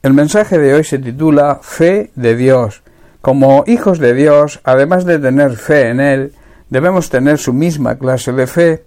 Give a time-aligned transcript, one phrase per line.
[0.00, 2.82] El mensaje de hoy se titula Fe de Dios.
[3.20, 6.34] Como hijos de Dios, además de tener fe en Él,
[6.70, 8.84] debemos tener su misma clase de fe.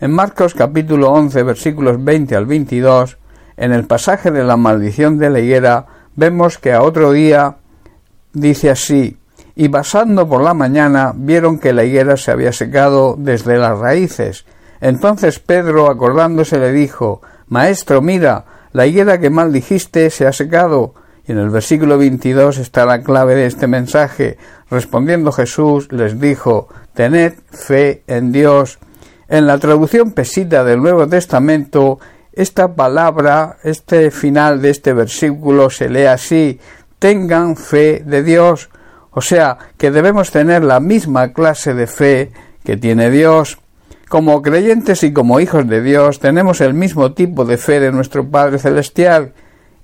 [0.00, 3.18] En Marcos capítulo 11 versículos 20 al 22,
[3.56, 7.56] en el pasaje de la maldición de la higuera, vemos que a otro día
[8.32, 9.18] dice así,
[9.56, 14.46] y pasando por la mañana vieron que la higuera se había secado desde las raíces.
[14.80, 20.94] Entonces Pedro, acordándose, le dijo, Maestro, mira, la higuera que mal dijiste se ha secado.
[21.26, 24.38] Y en el versículo 22 está la clave de este mensaje.
[24.70, 28.78] Respondiendo Jesús les dijo, Tened fe en Dios.
[29.28, 32.00] En la traducción pesita del Nuevo Testamento,
[32.32, 36.60] esta palabra, este final de este versículo se lee así,
[36.98, 38.70] tengan fe de Dios.
[39.10, 42.32] O sea, que debemos tener la misma clase de fe
[42.64, 43.58] que tiene Dios.
[44.12, 48.28] Como creyentes y como hijos de Dios tenemos el mismo tipo de fe de nuestro
[48.28, 49.32] Padre Celestial,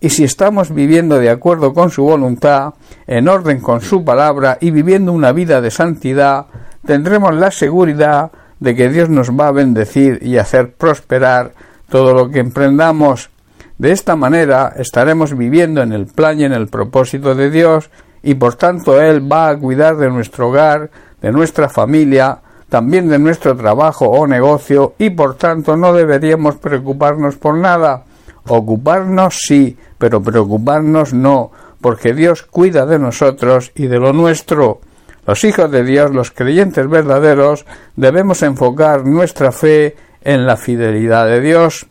[0.00, 2.74] y si estamos viviendo de acuerdo con su voluntad,
[3.06, 6.44] en orden con su palabra y viviendo una vida de santidad,
[6.84, 8.30] tendremos la seguridad
[8.60, 11.54] de que Dios nos va a bendecir y hacer prosperar
[11.88, 13.30] todo lo que emprendamos.
[13.78, 17.88] De esta manera estaremos viviendo en el plan y en el propósito de Dios
[18.22, 20.90] y por tanto Él va a cuidar de nuestro hogar,
[21.22, 27.36] de nuestra familia, también de nuestro trabajo o negocio y por tanto no deberíamos preocuparnos
[27.36, 28.04] por nada.
[28.46, 34.80] Ocuparnos sí, pero preocuparnos no, porque Dios cuida de nosotros y de lo nuestro.
[35.26, 41.40] Los hijos de Dios, los creyentes verdaderos, debemos enfocar nuestra fe en la fidelidad de
[41.40, 41.86] Dios.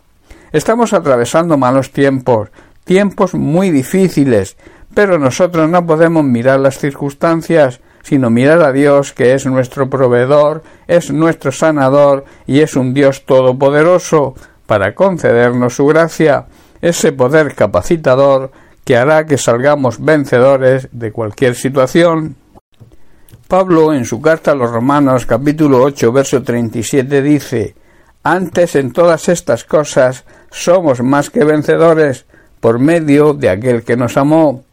[0.51, 2.49] Estamos atravesando malos tiempos,
[2.83, 4.57] tiempos muy difíciles,
[4.93, 10.63] pero nosotros no podemos mirar las circunstancias, sino mirar a Dios, que es nuestro proveedor,
[10.87, 14.33] es nuestro sanador y es un Dios todopoderoso,
[14.65, 16.45] para concedernos su gracia,
[16.81, 18.51] ese poder capacitador
[18.85, 22.37] que hará que salgamos vencedores de cualquier situación.
[23.49, 27.75] Pablo en su carta a los Romanos capítulo 8 verso 37 dice
[28.23, 32.25] Antes en todas estas cosas somos más que vencedores
[32.61, 34.63] por medio de aquel que nos amó.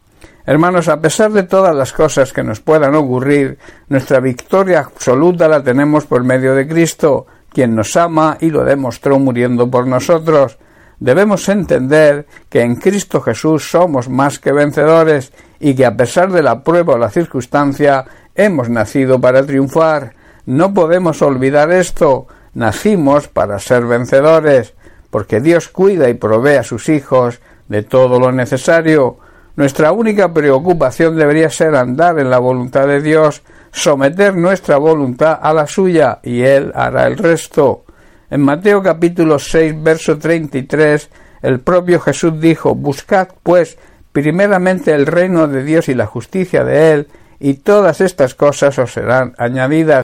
[0.47, 3.57] Hermanos, a pesar de todas las cosas que nos puedan ocurrir,
[3.89, 9.17] nuestra victoria absoluta la tenemos por medio de Cristo, quien nos ama y lo demostró
[9.17, 10.59] muriendo por nosotros.
[10.99, 16.43] Debemos entender que en Cristo Jesús somos más que vencedores y que a pesar de
[16.43, 18.05] la prueba o la circunstancia
[18.35, 20.13] hemos nacido para triunfar.
[20.45, 22.27] No podemos olvidar esto.
[22.53, 24.75] Nacimos para ser vencedores,
[25.09, 29.17] porque Dios cuida y provee a sus hijos de todo lo necesario.
[29.55, 35.53] Nuestra única preocupación debería ser andar en la voluntad de Dios, someter nuestra voluntad a
[35.53, 37.85] la suya, y Él hará el resto.
[38.29, 41.09] En Mateo capítulo 6, verso 33,
[41.41, 43.77] el propio Jesús dijo, Buscad, pues,
[44.11, 47.07] primeramente el reino de Dios y la justicia de Él,
[47.39, 50.03] y todas estas cosas os serán añadidas.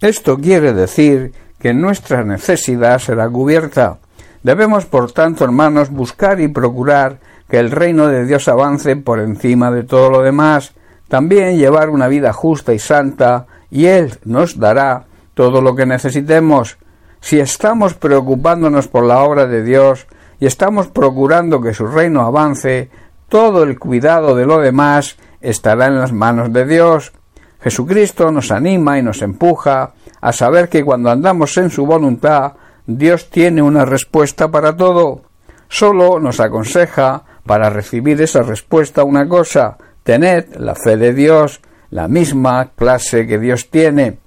[0.00, 3.98] Esto quiere decir que nuestra necesidad será cubierta.
[4.44, 9.70] Debemos, por tanto, hermanos, buscar y procurar que el reino de Dios avance por encima
[9.70, 10.74] de todo lo demás,
[11.08, 15.04] también llevar una vida justa y santa, y Él nos dará
[15.34, 16.78] todo lo que necesitemos.
[17.20, 20.06] Si estamos preocupándonos por la obra de Dios
[20.38, 22.90] y estamos procurando que su reino avance,
[23.28, 27.12] todo el cuidado de lo demás estará en las manos de Dios.
[27.60, 32.52] Jesucristo nos anima y nos empuja a saber que cuando andamos en su voluntad,
[32.86, 35.22] Dios tiene una respuesta para todo.
[35.68, 41.60] Solo nos aconseja para recibir esa respuesta una cosa, tened la fe de Dios,
[41.90, 44.18] la misma clase que Dios tiene.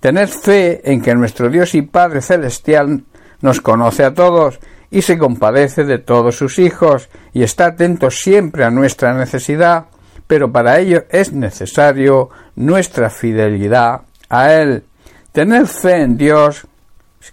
[0.00, 3.04] Tened fe en que nuestro Dios y Padre Celestial
[3.42, 4.58] nos conoce a todos
[4.90, 9.84] y se compadece de todos sus hijos y está atento siempre a nuestra necesidad,
[10.26, 14.84] pero para ello es necesario nuestra fidelidad a Él.
[15.32, 16.66] Tener fe en Dios,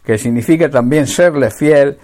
[0.04, 1.98] que significa también serle fiel,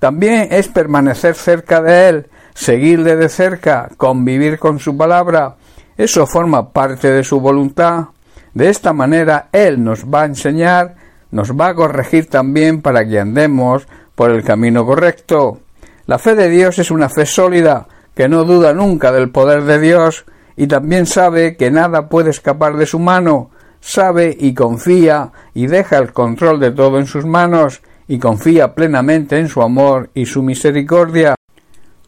[0.00, 2.26] también es permanecer cerca de Él,
[2.58, 5.54] seguirle de cerca, convivir con su palabra,
[5.96, 8.06] eso forma parte de su voluntad.
[8.52, 10.96] De esta manera Él nos va a enseñar,
[11.30, 15.60] nos va a corregir también para que andemos por el camino correcto.
[16.06, 19.78] La fe de Dios es una fe sólida, que no duda nunca del poder de
[19.78, 20.24] Dios,
[20.56, 23.50] y también sabe que nada puede escapar de su mano,
[23.80, 29.38] sabe y confía y deja el control de todo en sus manos, y confía plenamente
[29.38, 31.37] en su amor y su misericordia.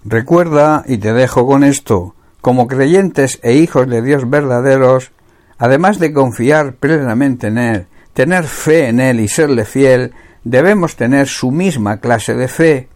[0.05, 5.13] Recuerda, y te dejo con esto, como creyentes e hijos de Dios verdaderos,
[5.59, 10.13] además de confiar plenamente en Él, tener fe en Él y serle fiel,
[10.45, 12.89] debemos tener su misma clase de fe.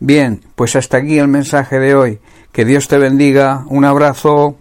[0.00, 2.20] Bien, pues hasta aquí el mensaje de hoy.
[2.52, 3.64] Que Dios te bendiga.
[3.68, 4.56] Un abrazo.